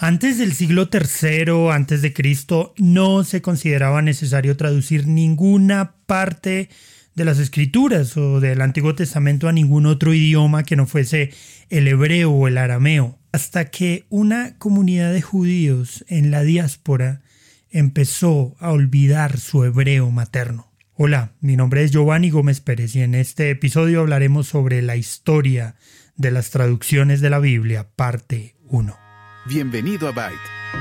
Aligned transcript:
Antes 0.00 0.38
del 0.38 0.52
siglo 0.52 0.88
III 0.92 1.72
antes 1.72 2.02
de 2.02 2.12
Cristo 2.12 2.72
no 2.78 3.24
se 3.24 3.42
consideraba 3.42 4.00
necesario 4.00 4.56
traducir 4.56 5.08
ninguna 5.08 5.96
parte 6.06 6.68
de 7.16 7.24
las 7.24 7.40
escrituras 7.40 8.16
o 8.16 8.38
del 8.38 8.60
Antiguo 8.60 8.94
Testamento 8.94 9.48
a 9.48 9.52
ningún 9.52 9.86
otro 9.86 10.14
idioma 10.14 10.62
que 10.62 10.76
no 10.76 10.86
fuese 10.86 11.32
el 11.68 11.88
hebreo 11.88 12.30
o 12.30 12.46
el 12.46 12.58
arameo, 12.58 13.18
hasta 13.32 13.70
que 13.72 14.06
una 14.08 14.56
comunidad 14.58 15.12
de 15.12 15.20
judíos 15.20 16.04
en 16.06 16.30
la 16.30 16.42
diáspora 16.42 17.22
empezó 17.68 18.54
a 18.60 18.70
olvidar 18.70 19.40
su 19.40 19.64
hebreo 19.64 20.12
materno. 20.12 20.70
Hola, 20.94 21.32
mi 21.40 21.56
nombre 21.56 21.82
es 21.82 21.90
Giovanni 21.90 22.30
Gómez 22.30 22.60
Pérez 22.60 22.94
y 22.94 23.00
en 23.00 23.16
este 23.16 23.50
episodio 23.50 23.98
hablaremos 24.02 24.46
sobre 24.46 24.80
la 24.80 24.94
historia 24.94 25.74
de 26.14 26.30
las 26.30 26.50
traducciones 26.50 27.20
de 27.20 27.30
la 27.30 27.40
Biblia, 27.40 27.88
parte 27.96 28.54
1. 28.68 29.07
Bienvenido 29.48 30.08
a 30.08 30.12
Byte, 30.12 30.36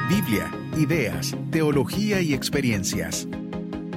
Biblia, 0.09 0.51
ideas, 0.75 1.37
teología 1.51 2.19
y 2.19 2.33
experiencias. 2.33 3.25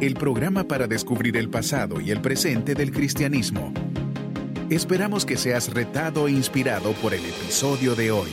El 0.00 0.14
programa 0.14 0.68
para 0.68 0.86
descubrir 0.86 1.36
el 1.36 1.50
pasado 1.50 2.00
y 2.00 2.12
el 2.12 2.20
presente 2.20 2.76
del 2.76 2.92
cristianismo. 2.92 3.74
Esperamos 4.70 5.26
que 5.26 5.36
seas 5.36 5.74
retado 5.74 6.28
e 6.28 6.30
inspirado 6.30 6.92
por 6.92 7.14
el 7.14 7.24
episodio 7.24 7.96
de 7.96 8.12
hoy. 8.12 8.30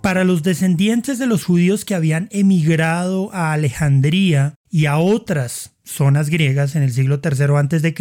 Para 0.00 0.22
los 0.22 0.44
descendientes 0.44 1.18
de 1.18 1.26
los 1.26 1.44
judíos 1.44 1.84
que 1.84 1.96
habían 1.96 2.28
emigrado 2.30 3.34
a 3.34 3.52
Alejandría 3.52 4.54
y 4.70 4.86
a 4.86 4.98
otras 4.98 5.72
zonas 5.82 6.30
griegas 6.30 6.76
en 6.76 6.84
el 6.84 6.92
siglo 6.92 7.20
III 7.20 7.56
a.C., 7.56 7.94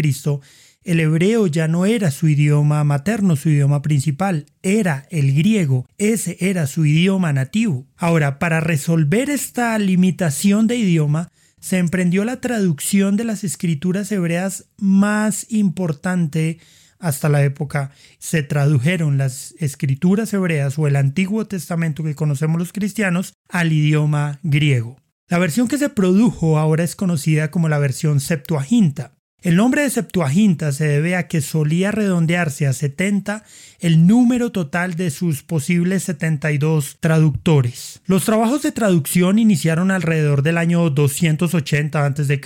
el 0.87 1.01
hebreo 1.01 1.47
ya 1.47 1.67
no 1.67 1.85
era 1.85 2.11
su 2.11 2.29
idioma 2.29 2.81
materno, 2.85 3.35
su 3.35 3.49
idioma 3.49 3.81
principal, 3.81 4.45
era 4.63 5.05
el 5.11 5.35
griego, 5.35 5.85
ese 5.97 6.37
era 6.39 6.65
su 6.65 6.85
idioma 6.85 7.33
nativo. 7.33 7.85
Ahora, 7.97 8.39
para 8.39 8.61
resolver 8.61 9.29
esta 9.29 9.77
limitación 9.79 10.65
de 10.65 10.77
idioma, 10.77 11.29
se 11.59 11.77
emprendió 11.77 12.23
la 12.23 12.39
traducción 12.39 13.17
de 13.17 13.25
las 13.25 13.43
escrituras 13.43 14.09
hebreas 14.13 14.69
más 14.77 15.47
importante 15.49 16.59
hasta 16.99 17.27
la 17.27 17.43
época. 17.43 17.91
Se 18.17 18.41
tradujeron 18.41 19.17
las 19.17 19.55
escrituras 19.59 20.33
hebreas 20.33 20.79
o 20.79 20.87
el 20.87 20.95
Antiguo 20.95 21.45
Testamento 21.47 22.01
que 22.01 22.15
conocemos 22.15 22.59
los 22.59 22.71
cristianos 22.71 23.33
al 23.49 23.73
idioma 23.73 24.39
griego. 24.41 24.95
La 25.27 25.37
versión 25.37 25.67
que 25.67 25.77
se 25.77 25.89
produjo 25.89 26.57
ahora 26.57 26.85
es 26.85 26.95
conocida 26.95 27.51
como 27.51 27.67
la 27.67 27.77
versión 27.77 28.21
Septuaginta. 28.21 29.16
El 29.43 29.55
nombre 29.55 29.83
de 29.83 29.91
Septuaginta 29.91 30.71
se 30.71 30.87
debe 30.87 31.15
a 31.15 31.27
que 31.27 31.41
solía 31.41 31.91
redondearse 31.91 32.65
a 32.65 32.73
70 32.73 33.43
el 33.79 34.07
número 34.07 34.51
total 34.51 34.95
de 34.95 35.11
sus 35.11 35.43
posibles 35.43 36.03
72 36.03 36.97
traductores. 36.99 38.01
Los 38.07 38.25
trabajos 38.25 38.63
de 38.63 38.71
traducción 38.71 39.37
iniciaron 39.37 39.91
alrededor 39.91 40.41
del 40.41 40.57
año 40.57 40.89
280 40.89 42.03
a.C. 42.03 42.41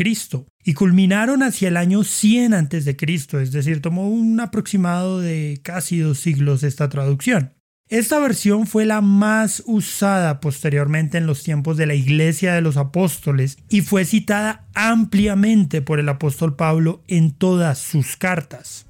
y 0.65 0.73
culminaron 0.73 1.43
hacia 1.43 1.69
el 1.69 1.77
año 1.77 2.03
100 2.03 2.53
a.C., 2.53 2.97
es 3.41 3.51
decir, 3.53 3.81
tomó 3.81 4.09
un 4.09 4.41
aproximado 4.41 5.21
de 5.21 5.61
casi 5.63 5.99
dos 5.99 6.19
siglos 6.19 6.61
esta 6.63 6.89
traducción. 6.89 7.53
Esta 7.91 8.19
versión 8.19 8.67
fue 8.67 8.85
la 8.85 9.01
más 9.01 9.63
usada 9.65 10.39
posteriormente 10.39 11.17
en 11.17 11.27
los 11.27 11.43
tiempos 11.43 11.75
de 11.75 11.85
la 11.85 11.93
Iglesia 11.93 12.53
de 12.53 12.61
los 12.61 12.77
Apóstoles 12.77 13.57
y 13.67 13.81
fue 13.81 14.05
citada 14.05 14.65
ampliamente 14.73 15.81
por 15.81 15.99
el 15.99 16.07
apóstol 16.07 16.55
Pablo 16.55 17.03
en 17.09 17.33
todas 17.33 17.79
sus 17.79 18.15
cartas. 18.15 18.85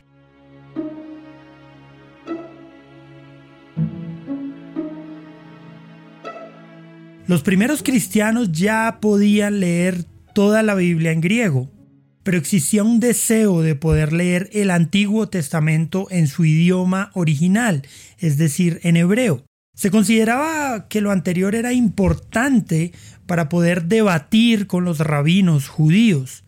Los 7.26 7.42
primeros 7.42 7.82
cristianos 7.82 8.52
ya 8.52 9.00
podían 9.02 9.62
leer 9.62 10.06
toda 10.36 10.62
la 10.62 10.76
Biblia 10.76 11.12
en 11.12 11.22
griego, 11.22 11.72
pero 12.24 12.38
existía 12.38 12.84
un 12.84 13.00
deseo 13.00 13.62
de 13.62 13.76
poder 13.76 14.14
leer 14.14 14.50
el 14.54 14.72
Antiguo 14.72 15.30
Testamento 15.30 16.08
en 16.12 16.28
su 16.28 16.46
idioma 16.46 17.12
original, 17.14 17.84
es 18.20 18.38
decir, 18.38 18.80
en 18.84 18.98
hebreo. 18.98 19.44
Se 19.74 19.90
consideraba 19.90 20.88
que 20.88 21.02
lo 21.02 21.12
anterior 21.12 21.56
era 21.56 21.74
importante 21.74 22.92
para 23.26 23.50
poder 23.50 23.86
debatir 23.86 24.68
con 24.68 24.84
los 24.84 25.00
rabinos 25.00 25.68
judíos. 25.68 26.44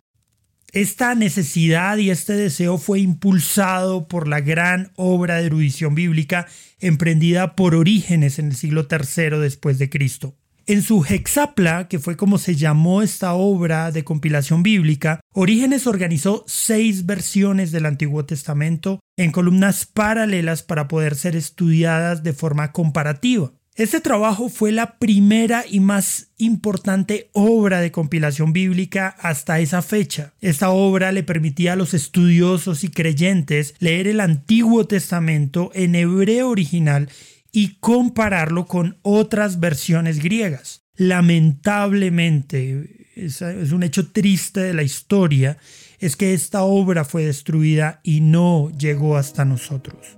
Esta 0.72 1.14
necesidad 1.16 1.98
y 1.98 2.10
este 2.10 2.34
deseo 2.34 2.78
fue 2.78 3.00
impulsado 3.00 4.08
por 4.08 4.28
la 4.28 4.42
gran 4.42 4.92
obra 4.96 5.38
de 5.38 5.46
erudición 5.46 5.94
bíblica 5.96 6.48
emprendida 6.80 7.56
por 7.56 7.76
Orígenes 7.76 8.40
en 8.40 8.48
el 8.48 8.56
siglo 8.56 8.88
III 8.90 9.38
después 9.40 9.78
de 9.78 9.90
Cristo. 9.90 10.36
En 10.66 10.82
su 10.82 11.04
Hexapla, 11.04 11.90
que 11.90 12.00
fue 12.00 12.16
como 12.16 12.38
se 12.38 12.56
llamó 12.56 13.02
esta 13.02 13.34
obra 13.34 13.92
de 13.92 14.06
compilación 14.06 14.64
bíblica, 14.64 15.20
Orígenes 15.34 15.88
organizó 15.88 16.46
seis 16.48 17.06
versiones 17.06 17.74
del 17.74 17.86
Antiguo 17.86 18.24
Testamento 18.24 19.02
en 19.18 19.34
columnas 19.34 19.86
paralelas 19.86 20.64
para 20.64 20.88
poder 20.88 21.16
ser 21.16 21.36
estudiadas 21.36 22.24
de 22.24 22.32
forma 22.32 22.72
comparativa. 22.72 23.52
Este 23.76 24.00
trabajo 24.00 24.50
fue 24.50 24.72
la 24.72 25.00
primera 25.00 25.66
y 25.68 25.80
más 25.80 26.28
importante 26.38 27.30
obra 27.34 27.82
de 27.82 27.92
compilación 27.92 28.54
bíblica 28.54 29.08
hasta 29.20 29.60
esa 29.60 29.82
fecha. 29.82 30.34
Esta 30.42 30.70
obra 30.70 31.12
le 31.12 31.24
permitía 31.24 31.74
a 31.74 31.76
los 31.76 31.96
estudiosos 31.96 32.84
y 32.84 32.90
creyentes 32.90 33.74
leer 33.80 34.08
el 34.08 34.20
Antiguo 34.20 34.86
Testamento 34.86 35.72
en 35.74 35.96
hebreo 35.96 36.50
original 36.50 37.10
y 37.54 37.76
compararlo 37.76 38.66
con 38.66 38.98
otras 39.04 39.62
versiones 39.62 40.22
griegas. 40.22 40.84
Lamentablemente, 40.96 43.04
es, 43.16 43.42
un 43.42 43.84
hecho 43.84 44.12
triste 44.12 44.60
de 44.60 44.74
la 44.74 44.84
historia, 44.84 45.58
es 46.00 46.16
que 46.16 46.34
esta 46.34 46.64
obra 46.64 47.06
fue 47.06 47.26
destruida 47.26 48.02
y 48.04 48.22
no 48.22 48.72
llegó 48.78 49.16
hasta 49.16 49.46
nosotros. 49.46 50.18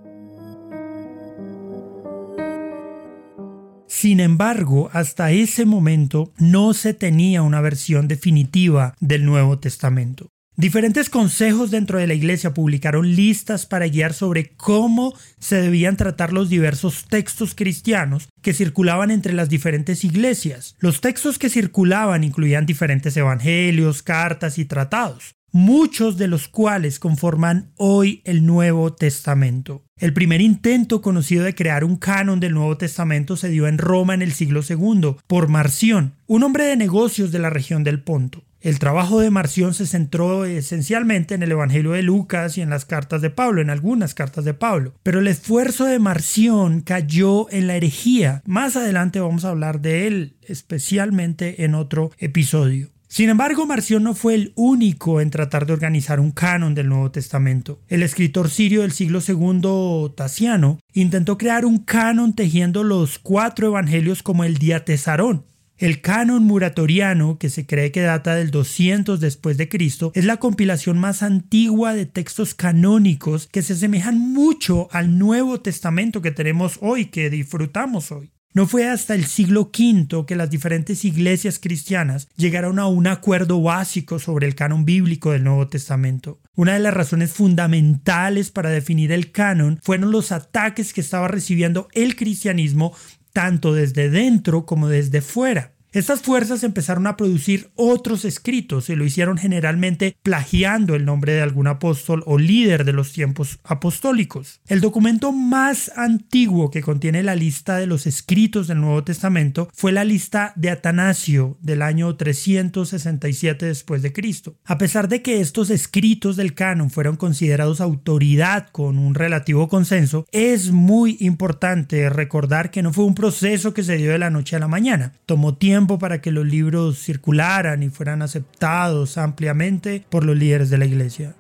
Sin 3.88 4.20
embargo, 4.20 4.90
hasta 4.94 5.32
ese 5.32 5.66
momento 5.66 6.34
no 6.38 6.74
se 6.74 6.94
tenía 6.94 7.44
una 7.44 7.62
versión 7.62 8.08
definitiva 8.08 8.96
del 9.00 9.26
Nuevo 9.26 9.60
Testamento. 9.60 10.30
Diferentes 10.58 11.10
consejos 11.10 11.70
dentro 11.70 12.00
de 12.00 12.08
la 12.08 12.14
iglesia 12.14 12.54
publicaron 12.54 13.14
listas 13.14 13.66
para 13.66 13.88
guiar 13.90 14.14
sobre 14.14 14.54
cómo 14.56 15.14
se 15.38 15.58
debían 15.58 15.98
tratar 15.98 16.32
los 16.32 16.48
diversos 16.48 17.08
textos 17.10 17.56
cristianos 17.56 18.30
que 18.42 18.54
circulaban 18.54 19.12
entre 19.12 19.34
las 19.34 19.50
diferentes 19.50 20.06
iglesias. 20.06 20.78
Los 20.80 21.02
textos 21.02 21.40
que 21.40 21.50
circulaban 21.50 22.24
incluían 22.24 22.66
diferentes 22.66 23.18
evangelios, 23.18 24.02
cartas 24.02 24.58
y 24.58 24.64
tratados, 24.64 25.36
muchos 25.52 26.16
de 26.16 26.30
los 26.30 26.48
cuales 26.48 27.00
conforman 27.00 27.74
hoy 27.76 28.22
el 28.24 28.46
Nuevo 28.46 28.94
Testamento. 28.94 29.84
El 30.00 30.14
primer 30.14 30.40
intento 30.40 31.02
conocido 31.02 31.44
de 31.44 31.54
crear 31.54 31.84
un 31.84 31.98
canon 31.98 32.40
del 32.40 32.54
Nuevo 32.54 32.78
Testamento 32.78 33.36
se 33.36 33.50
dio 33.50 33.68
en 33.68 33.78
Roma 33.78 34.14
en 34.14 34.22
el 34.22 34.32
siglo 34.32 34.62
II 34.66 35.18
por 35.28 35.50
Marción, 35.50 36.14
un 36.28 36.44
hombre 36.44 36.64
de 36.64 36.78
negocios 36.78 37.34
de 37.34 37.40
la 37.40 37.50
región 37.50 37.84
del 37.84 38.02
Ponto. 38.02 38.45
El 38.66 38.80
trabajo 38.80 39.20
de 39.20 39.30
Marción 39.30 39.76
se 39.76 39.86
centró 39.86 40.44
esencialmente 40.44 41.36
en 41.36 41.44
el 41.44 41.52
Evangelio 41.52 41.92
de 41.92 42.02
Lucas 42.02 42.58
y 42.58 42.64
en 42.64 42.72
las 42.72 42.84
cartas 42.84 43.22
de 43.22 43.30
Pablo, 43.30 43.62
en 43.62 43.70
algunas 43.70 44.16
cartas 44.16 44.44
de 44.44 44.56
Pablo. 44.56 44.96
Pero 45.04 45.20
el 45.20 45.28
esfuerzo 45.28 45.86
de 45.86 46.00
Marción 46.00 46.82
cayó 46.82 47.48
en 47.52 47.68
la 47.68 47.76
herejía. 47.76 48.42
Más 48.48 48.76
adelante 48.76 49.20
vamos 49.20 49.46
a 49.46 49.50
hablar 49.50 49.82
de 49.82 50.08
él, 50.08 50.38
especialmente 50.42 51.64
en 51.64 51.76
otro 51.76 52.10
episodio. 52.18 52.90
Sin 53.08 53.30
embargo, 53.30 53.68
Marción 53.68 54.02
no 54.02 54.16
fue 54.16 54.34
el 54.34 54.52
único 54.56 55.22
en 55.22 55.30
tratar 55.30 55.68
de 55.68 55.74
organizar 55.74 56.20
un 56.20 56.32
canon 56.32 56.74
del 56.74 56.90
Nuevo 56.90 57.12
Testamento. 57.12 57.80
El 57.88 58.02
escritor 58.02 58.50
sirio 58.50 58.82
del 58.82 58.94
siglo 58.94 59.20
II, 59.26 60.16
Tasiano, 60.18 60.80
intentó 60.92 61.38
crear 61.38 61.66
un 61.66 61.78
canon 61.78 62.34
tejiendo 62.34 62.84
los 62.84 63.20
cuatro 63.20 63.68
evangelios 63.68 64.24
como 64.24 64.44
el 64.44 64.58
diatesarón, 64.58 65.46
el 65.78 66.02
canon 66.02 66.44
muratoriano, 66.44 67.38
que 67.38 67.50
se 67.50 67.66
cree 67.66 67.92
que 67.92 68.02
data 68.02 68.36
del 68.36 68.52
200 68.52 69.20
después 69.20 69.58
de 69.58 69.70
Cristo, 69.70 70.12
es 70.16 70.26
la 70.26 70.38
compilación 70.38 70.98
más 70.98 71.24
antigua 71.24 71.94
de 71.94 72.06
textos 72.06 72.56
canónicos 72.56 73.48
que 73.48 73.62
se 73.62 73.74
asemejan 73.74 74.18
mucho 74.20 74.88
al 74.92 75.18
Nuevo 75.18 75.60
Testamento 75.62 76.22
que 76.22 76.32
tenemos 76.32 76.78
hoy, 76.82 77.06
que 77.06 77.30
disfrutamos 77.30 78.12
hoy. 78.12 78.32
No 78.56 78.68
fue 78.68 78.88
hasta 78.88 79.16
el 79.16 79.26
siglo 79.26 79.70
V 79.78 80.26
que 80.26 80.38
las 80.38 80.50
diferentes 80.50 81.04
iglesias 81.04 81.60
cristianas 81.60 82.30
llegaron 82.38 82.80
a 82.80 82.88
un 82.88 83.06
acuerdo 83.06 83.62
básico 83.62 84.18
sobre 84.18 84.48
el 84.48 84.56
canon 84.56 84.86
bíblico 84.86 85.34
del 85.34 85.44
Nuevo 85.44 85.68
Testamento. 85.68 86.40
Una 86.56 86.76
de 86.76 86.80
las 86.80 86.94
razones 86.94 87.34
fundamentales 87.34 88.52
para 88.52 88.70
definir 88.70 89.12
el 89.12 89.34
canon 89.34 89.78
fueron 89.84 90.10
los 90.10 90.32
ataques 90.32 90.94
que 90.94 91.02
estaba 91.02 91.28
recibiendo 91.28 91.90
el 91.92 92.16
cristianismo 92.16 92.96
tanto 93.36 93.74
desde 93.74 94.10
dentro 94.10 94.66
como 94.66 94.88
desde 94.88 95.20
fuera. 95.20 95.75
Estas 95.96 96.24
fuerzas 96.24 96.66
empezaron 96.66 97.08
a 97.08 97.16
producir 97.16 97.72
otros 97.74 98.26
escritos 98.26 98.90
y 98.90 98.98
lo 98.98 99.06
hicieron 99.06 99.38
generalmente 99.38 100.18
plagiando 100.24 100.94
el 100.94 101.06
nombre 101.06 101.32
de 101.32 101.42
algún 101.42 101.68
apóstol 101.68 102.22
o 102.26 102.38
líder 102.38 102.84
de 102.84 102.92
los 102.92 103.14
tiempos 103.14 103.60
apostólicos. 103.64 104.60
El 104.68 104.82
documento 104.82 105.32
más 105.32 105.94
antiguo 105.96 106.70
que 106.70 106.82
contiene 106.82 107.24
la 107.24 107.36
lista 107.36 107.78
de 107.78 107.88
los 107.88 108.08
escritos 108.08 108.68
del 108.68 108.82
Nuevo 108.82 109.06
Testamento 109.06 109.70
fue 109.74 109.94
la 109.94 110.04
lista 110.04 110.52
de 110.58 110.70
Atanasio 110.70 111.58
del 111.62 111.82
año 111.82 112.14
367 112.18 113.66
después 113.66 114.02
de 114.02 114.12
Cristo. 114.12 114.58
A 114.66 114.78
pesar 114.78 115.08
de 115.08 115.22
que 115.22 115.40
estos 115.40 115.70
escritos 115.70 116.36
del 116.36 116.56
canon 116.56 116.90
fueron 116.90 117.16
considerados 117.16 117.80
autoridad 117.80 118.68
con 118.74 118.98
un 118.98 119.16
relativo 119.16 119.70
consenso, 119.70 120.28
es 120.34 120.72
muy 120.72 121.16
importante 121.22 122.10
recordar 122.10 122.70
que 122.70 122.84
no 122.84 122.92
fue 122.92 123.06
un 123.06 123.16
proceso 123.16 123.74
que 123.74 123.84
se 123.84 123.96
dio 123.96 124.12
de 124.12 124.20
la 124.20 124.30
noche 124.30 124.58
a 124.58 124.60
la 124.60 124.68
mañana. 124.68 125.14
Tomó 125.26 125.56
tiempo 125.56 125.85
para 125.88 126.20
que 126.22 126.32
los 126.32 126.46
libros 126.46 127.00
circularan 127.00 127.84
y 127.84 127.90
fueran 127.90 128.22
aceptados 128.22 129.18
ampliamente 129.18 130.04
por 130.10 130.26
los 130.26 130.36
líderes 130.36 130.70
de 130.70 130.78
la 130.78 130.86
iglesia. 130.86 131.36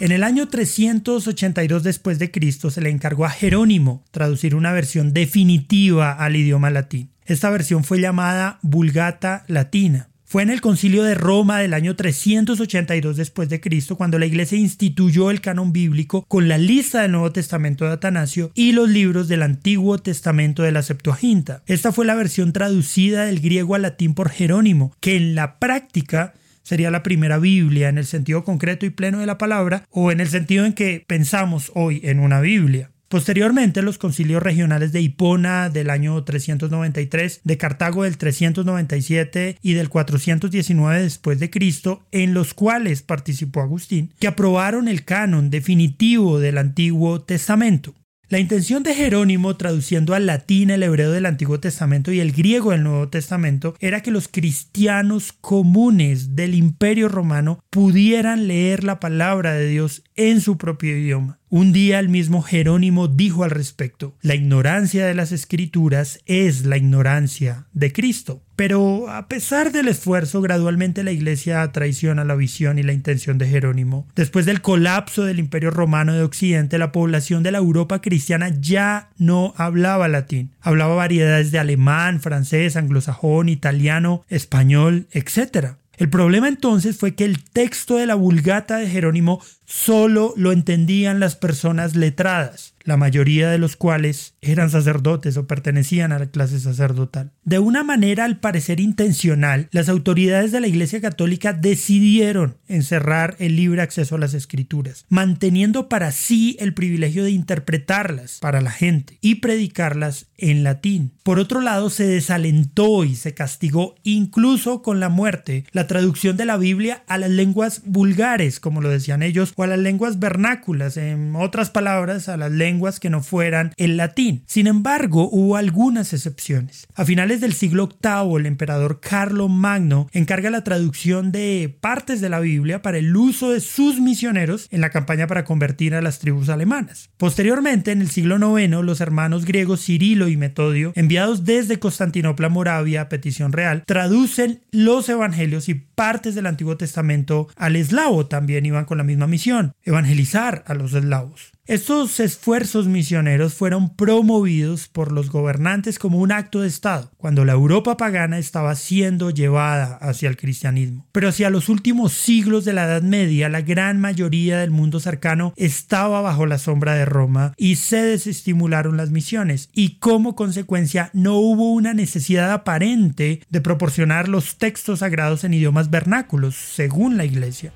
En 0.00 0.12
el 0.12 0.22
año 0.22 0.46
382 0.46 1.82
después 1.82 2.20
de 2.20 2.30
Cristo 2.30 2.70
se 2.70 2.80
le 2.80 2.88
encargó 2.88 3.24
a 3.24 3.30
Jerónimo 3.30 4.04
traducir 4.12 4.54
una 4.54 4.70
versión 4.72 5.12
definitiva 5.12 6.12
al 6.12 6.36
idioma 6.36 6.70
latín. 6.70 7.10
Esta 7.26 7.50
versión 7.50 7.82
fue 7.82 8.00
llamada 8.00 8.60
Vulgata 8.62 9.44
Latina. 9.48 10.08
Fue 10.24 10.44
en 10.44 10.50
el 10.50 10.60
Concilio 10.60 11.02
de 11.02 11.14
Roma 11.14 11.58
del 11.58 11.74
año 11.74 11.96
382 11.96 13.16
después 13.16 13.48
de 13.48 13.60
Cristo 13.60 13.96
cuando 13.96 14.20
la 14.20 14.26
Iglesia 14.26 14.56
instituyó 14.56 15.32
el 15.32 15.40
canon 15.40 15.72
bíblico 15.72 16.24
con 16.28 16.46
la 16.46 16.58
lista 16.58 17.02
del 17.02 17.12
Nuevo 17.12 17.32
Testamento 17.32 17.84
de 17.84 17.92
Atanasio 17.92 18.52
y 18.54 18.72
los 18.72 18.88
libros 18.88 19.26
del 19.26 19.42
Antiguo 19.42 19.98
Testamento 19.98 20.62
de 20.62 20.70
la 20.70 20.82
Septuaginta. 20.82 21.62
Esta 21.66 21.90
fue 21.90 22.06
la 22.06 22.14
versión 22.14 22.52
traducida 22.52 23.24
del 23.24 23.40
griego 23.40 23.74
al 23.74 23.82
latín 23.82 24.14
por 24.14 24.30
Jerónimo, 24.30 24.94
que 25.00 25.16
en 25.16 25.34
la 25.34 25.58
práctica 25.58 26.34
sería 26.68 26.90
la 26.90 27.02
primera 27.02 27.38
Biblia 27.38 27.88
en 27.88 27.96
el 27.96 28.04
sentido 28.04 28.44
concreto 28.44 28.84
y 28.84 28.90
pleno 28.90 29.20
de 29.20 29.26
la 29.26 29.38
palabra 29.38 29.86
o 29.90 30.12
en 30.12 30.20
el 30.20 30.28
sentido 30.28 30.66
en 30.66 30.74
que 30.74 31.02
pensamos 31.06 31.72
hoy 31.74 32.02
en 32.04 32.20
una 32.20 32.42
Biblia. 32.42 32.90
Posteriormente, 33.08 33.80
los 33.80 33.96
concilios 33.96 34.42
regionales 34.42 34.92
de 34.92 35.00
Hipona 35.00 35.70
del 35.70 35.88
año 35.88 36.22
393, 36.22 37.40
de 37.42 37.56
Cartago 37.56 38.02
del 38.02 38.18
397 38.18 39.56
y 39.62 39.72
del 39.72 39.88
419 39.88 41.00
después 41.00 41.40
de 41.40 41.48
Cristo, 41.48 42.02
en 42.12 42.34
los 42.34 42.52
cuales 42.52 43.00
participó 43.00 43.62
Agustín, 43.62 44.12
que 44.18 44.26
aprobaron 44.26 44.88
el 44.88 45.06
canon 45.06 45.48
definitivo 45.48 46.38
del 46.38 46.58
Antiguo 46.58 47.22
Testamento. 47.22 47.94
La 48.30 48.38
intención 48.38 48.82
de 48.82 48.94
Jerónimo, 48.94 49.56
traduciendo 49.56 50.12
al 50.12 50.26
latín 50.26 50.68
el 50.68 50.82
hebreo 50.82 51.10
del 51.12 51.24
Antiguo 51.24 51.60
Testamento 51.60 52.12
y 52.12 52.20
el 52.20 52.32
griego 52.32 52.72
del 52.72 52.82
Nuevo 52.82 53.08
Testamento, 53.08 53.74
era 53.80 54.02
que 54.02 54.10
los 54.10 54.28
cristianos 54.28 55.32
comunes 55.32 56.36
del 56.36 56.54
Imperio 56.54 57.08
Romano 57.08 57.64
pudieran 57.70 58.46
leer 58.46 58.84
la 58.84 59.00
palabra 59.00 59.54
de 59.54 59.66
Dios 59.66 60.02
en 60.14 60.42
su 60.42 60.58
propio 60.58 60.94
idioma. 60.94 61.38
Un 61.50 61.72
día 61.72 61.98
el 61.98 62.10
mismo 62.10 62.42
Jerónimo 62.42 63.08
dijo 63.08 63.42
al 63.42 63.50
respecto, 63.50 64.14
la 64.20 64.34
ignorancia 64.34 65.06
de 65.06 65.14
las 65.14 65.32
escrituras 65.32 66.20
es 66.26 66.66
la 66.66 66.76
ignorancia 66.76 67.64
de 67.72 67.90
Cristo. 67.90 68.42
Pero 68.54 69.08
a 69.08 69.28
pesar 69.28 69.72
del 69.72 69.88
esfuerzo, 69.88 70.42
gradualmente 70.42 71.02
la 71.04 71.12
Iglesia 71.12 71.70
traiciona 71.72 72.24
la 72.24 72.34
visión 72.34 72.78
y 72.78 72.82
la 72.82 72.92
intención 72.92 73.38
de 73.38 73.48
Jerónimo. 73.48 74.06
Después 74.14 74.44
del 74.44 74.60
colapso 74.60 75.24
del 75.24 75.38
Imperio 75.38 75.70
Romano 75.70 76.12
de 76.12 76.22
Occidente, 76.22 76.76
la 76.76 76.92
población 76.92 77.42
de 77.42 77.52
la 77.52 77.58
Europa 77.58 78.02
cristiana 78.02 78.50
ya 78.60 79.08
no 79.16 79.54
hablaba 79.56 80.06
latín. 80.08 80.50
Hablaba 80.60 80.96
variedades 80.96 81.50
de 81.50 81.60
alemán, 81.60 82.20
francés, 82.20 82.76
anglosajón, 82.76 83.48
italiano, 83.48 84.24
español, 84.28 85.06
etc. 85.12 85.76
El 85.98 86.08
problema 86.10 86.46
entonces 86.46 86.96
fue 86.96 87.16
que 87.16 87.24
el 87.24 87.42
texto 87.42 87.96
de 87.96 88.06
la 88.06 88.14
Vulgata 88.14 88.78
de 88.78 88.88
Jerónimo 88.88 89.42
solo 89.66 90.32
lo 90.36 90.52
entendían 90.52 91.18
las 91.18 91.34
personas 91.34 91.96
letradas 91.96 92.74
la 92.84 92.96
mayoría 92.96 93.50
de 93.50 93.58
los 93.58 93.76
cuales 93.76 94.34
eran 94.40 94.70
sacerdotes 94.70 95.36
o 95.36 95.46
pertenecían 95.46 96.12
a 96.12 96.18
la 96.18 96.26
clase 96.26 96.60
sacerdotal. 96.60 97.32
De 97.44 97.58
una 97.58 97.84
manera 97.84 98.24
al 98.24 98.40
parecer 98.40 98.80
intencional, 98.80 99.68
las 99.72 99.88
autoridades 99.88 100.52
de 100.52 100.60
la 100.60 100.68
Iglesia 100.68 101.00
Católica 101.00 101.52
decidieron 101.52 102.56
encerrar 102.66 103.36
el 103.38 103.56
libre 103.56 103.82
acceso 103.82 104.16
a 104.16 104.18
las 104.18 104.34
escrituras, 104.34 105.04
manteniendo 105.08 105.88
para 105.88 106.12
sí 106.12 106.56
el 106.60 106.74
privilegio 106.74 107.24
de 107.24 107.30
interpretarlas 107.30 108.38
para 108.40 108.60
la 108.60 108.70
gente 108.70 109.18
y 109.20 109.36
predicarlas 109.36 110.26
en 110.36 110.62
latín. 110.62 111.12
Por 111.22 111.38
otro 111.38 111.60
lado, 111.60 111.90
se 111.90 112.06
desalentó 112.06 113.04
y 113.04 113.16
se 113.16 113.34
castigó 113.34 113.96
incluso 114.02 114.82
con 114.82 115.00
la 115.00 115.08
muerte 115.08 115.64
la 115.72 115.86
traducción 115.86 116.36
de 116.36 116.46
la 116.46 116.56
Biblia 116.56 117.02
a 117.06 117.18
las 117.18 117.30
lenguas 117.30 117.82
vulgares, 117.84 118.60
como 118.60 118.80
lo 118.80 118.88
decían 118.88 119.22
ellos, 119.22 119.52
o 119.56 119.62
a 119.62 119.66
las 119.66 119.78
lenguas 119.78 120.18
vernáculas, 120.18 120.96
en 120.96 121.34
otras 121.36 121.70
palabras, 121.70 122.28
a 122.28 122.36
las 122.36 122.52
lenguas 122.52 122.67
que 123.00 123.10
no 123.10 123.22
fueran 123.22 123.72
el 123.76 123.96
latín. 123.96 124.42
Sin 124.46 124.66
embargo, 124.66 125.28
hubo 125.30 125.56
algunas 125.56 126.12
excepciones. 126.12 126.86
A 126.94 127.04
finales 127.04 127.40
del 127.40 127.54
siglo 127.54 127.88
VIII, 127.88 128.36
el 128.38 128.46
emperador 128.46 129.00
Carlo 129.00 129.48
Magno 129.48 130.08
encarga 130.12 130.50
la 130.50 130.64
traducción 130.64 131.32
de 131.32 131.76
partes 131.80 132.20
de 132.20 132.28
la 132.28 132.40
Biblia 132.40 132.82
para 132.82 132.98
el 132.98 133.16
uso 133.16 133.50
de 133.50 133.60
sus 133.60 134.00
misioneros 134.00 134.68
en 134.70 134.80
la 134.80 134.90
campaña 134.90 135.26
para 135.26 135.44
convertir 135.44 135.94
a 135.94 136.02
las 136.02 136.18
tribus 136.18 136.50
alemanas. 136.50 137.10
Posteriormente, 137.16 137.90
en 137.92 138.02
el 138.02 138.10
siglo 138.10 138.58
IX, 138.58 138.70
los 138.82 139.00
hermanos 139.00 139.44
griegos 139.44 139.84
Cirilo 139.84 140.28
y 140.28 140.36
Metodio, 140.36 140.92
enviados 140.94 141.44
desde 141.44 141.78
Constantinopla 141.78 142.48
Moravia 142.48 143.02
a 143.02 143.08
petición 143.08 143.52
real, 143.52 143.82
traducen 143.86 144.60
los 144.70 145.08
evangelios 145.08 145.68
y 145.68 145.74
partes 145.74 146.34
del 146.34 146.46
Antiguo 146.46 146.76
Testamento 146.76 147.48
al 147.56 147.76
eslavo. 147.76 148.26
También 148.26 148.66
iban 148.66 148.84
con 148.84 148.98
la 148.98 149.04
misma 149.04 149.26
misión, 149.26 149.72
evangelizar 149.84 150.64
a 150.66 150.74
los 150.74 150.92
eslavos. 150.92 151.52
Estos 151.68 152.18
esfuerzos 152.18 152.86
misioneros 152.86 153.52
fueron 153.52 153.94
promovidos 153.94 154.88
por 154.88 155.12
los 155.12 155.28
gobernantes 155.28 155.98
como 155.98 156.16
un 156.16 156.32
acto 156.32 156.62
de 156.62 156.68
Estado, 156.68 157.12
cuando 157.18 157.44
la 157.44 157.52
Europa 157.52 157.98
pagana 157.98 158.38
estaba 158.38 158.74
siendo 158.74 159.28
llevada 159.28 159.98
hacia 160.00 160.30
el 160.30 160.38
cristianismo. 160.38 161.06
Pero 161.12 161.28
hacia 161.28 161.50
los 161.50 161.68
últimos 161.68 162.14
siglos 162.14 162.64
de 162.64 162.72
la 162.72 162.86
Edad 162.86 163.02
Media, 163.02 163.50
la 163.50 163.60
gran 163.60 164.00
mayoría 164.00 164.60
del 164.60 164.70
mundo 164.70 164.98
cercano 164.98 165.52
estaba 165.56 166.22
bajo 166.22 166.46
la 166.46 166.56
sombra 166.56 166.94
de 166.94 167.04
Roma 167.04 167.52
y 167.58 167.76
se 167.76 167.98
desestimularon 167.98 168.96
las 168.96 169.10
misiones, 169.10 169.68
y 169.74 169.98
como 169.98 170.36
consecuencia 170.36 171.10
no 171.12 171.34
hubo 171.34 171.74
una 171.74 171.92
necesidad 171.92 172.50
aparente 172.50 173.42
de 173.50 173.60
proporcionar 173.60 174.30
los 174.30 174.56
textos 174.56 175.00
sagrados 175.00 175.44
en 175.44 175.52
idiomas 175.52 175.90
vernáculos, 175.90 176.54
según 176.54 177.18
la 177.18 177.26
Iglesia. 177.26 177.74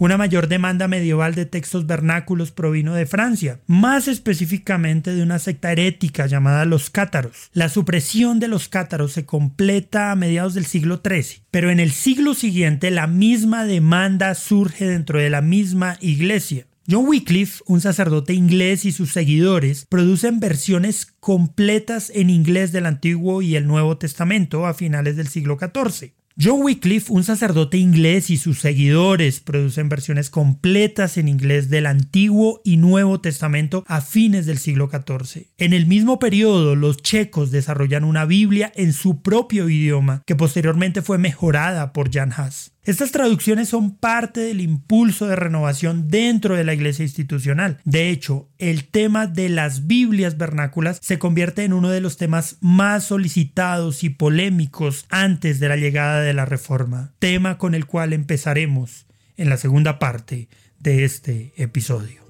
Una 0.00 0.16
mayor 0.16 0.48
demanda 0.48 0.88
medieval 0.88 1.34
de 1.34 1.44
textos 1.44 1.86
vernáculos 1.86 2.52
provino 2.52 2.94
de 2.94 3.04
Francia, 3.04 3.60
más 3.66 4.08
específicamente 4.08 5.14
de 5.14 5.22
una 5.22 5.38
secta 5.38 5.72
herética 5.72 6.26
llamada 6.26 6.64
los 6.64 6.88
cátaros. 6.88 7.50
La 7.52 7.68
supresión 7.68 8.40
de 8.40 8.48
los 8.48 8.70
cátaros 8.70 9.12
se 9.12 9.26
completa 9.26 10.10
a 10.10 10.16
mediados 10.16 10.54
del 10.54 10.64
siglo 10.64 11.02
XIII, 11.04 11.42
pero 11.50 11.70
en 11.70 11.80
el 11.80 11.90
siglo 11.90 12.32
siguiente 12.32 12.90
la 12.90 13.06
misma 13.08 13.66
demanda 13.66 14.34
surge 14.34 14.86
dentro 14.86 15.18
de 15.18 15.28
la 15.28 15.42
misma 15.42 15.98
iglesia. 16.00 16.64
John 16.90 17.06
Wycliffe, 17.06 17.62
un 17.66 17.82
sacerdote 17.82 18.32
inglés 18.32 18.86
y 18.86 18.92
sus 18.92 19.12
seguidores 19.12 19.84
producen 19.84 20.40
versiones 20.40 21.04
completas 21.20 22.10
en 22.14 22.30
inglés 22.30 22.72
del 22.72 22.86
Antiguo 22.86 23.42
y 23.42 23.54
el 23.54 23.66
Nuevo 23.66 23.98
Testamento 23.98 24.64
a 24.64 24.72
finales 24.72 25.16
del 25.16 25.28
siglo 25.28 25.58
XIV. 25.60 26.14
John 26.42 26.62
Wycliffe, 26.62 27.12
un 27.12 27.22
sacerdote 27.22 27.76
inglés 27.76 28.30
y 28.30 28.38
sus 28.38 28.60
seguidores 28.60 29.40
producen 29.40 29.90
versiones 29.90 30.30
completas 30.30 31.18
en 31.18 31.28
inglés 31.28 31.68
del 31.68 31.84
Antiguo 31.84 32.62
y 32.64 32.78
Nuevo 32.78 33.20
Testamento 33.20 33.84
a 33.86 34.00
fines 34.00 34.46
del 34.46 34.56
siglo 34.56 34.88
XIV. 34.88 35.48
En 35.58 35.74
el 35.74 35.86
mismo 35.86 36.18
periodo, 36.18 36.76
los 36.76 36.96
checos 36.96 37.50
desarrollan 37.50 38.04
una 38.04 38.24
Biblia 38.24 38.72
en 38.74 38.94
su 38.94 39.20
propio 39.20 39.68
idioma, 39.68 40.22
que 40.24 40.34
posteriormente 40.34 41.02
fue 41.02 41.18
mejorada 41.18 41.92
por 41.92 42.10
Jan 42.10 42.32
Hus. 42.32 42.72
Estas 42.84 43.12
traducciones 43.12 43.68
son 43.68 43.94
parte 43.94 44.40
del 44.40 44.60
impulso 44.62 45.26
de 45.26 45.36
renovación 45.36 46.08
dentro 46.08 46.56
de 46.56 46.64
la 46.64 46.72
iglesia 46.72 47.02
institucional. 47.02 47.78
De 47.84 48.08
hecho, 48.08 48.48
el 48.58 48.84
tema 48.84 49.26
de 49.26 49.50
las 49.50 49.86
Biblias 49.86 50.38
vernáculas 50.38 50.98
se 51.02 51.18
convierte 51.18 51.64
en 51.64 51.74
uno 51.74 51.90
de 51.90 52.00
los 52.00 52.16
temas 52.16 52.56
más 52.60 53.04
solicitados 53.04 54.02
y 54.02 54.08
polémicos 54.08 55.04
antes 55.10 55.60
de 55.60 55.68
la 55.68 55.76
llegada 55.76 56.20
de 56.22 56.32
la 56.32 56.46
Reforma, 56.46 57.12
tema 57.18 57.58
con 57.58 57.74
el 57.74 57.84
cual 57.84 58.14
empezaremos 58.14 59.06
en 59.36 59.50
la 59.50 59.58
segunda 59.58 59.98
parte 59.98 60.48
de 60.78 61.04
este 61.04 61.52
episodio. 61.56 62.29